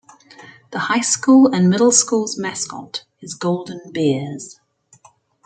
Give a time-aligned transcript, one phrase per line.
[0.71, 4.59] The high school and middle school's mascot is Golden Bears.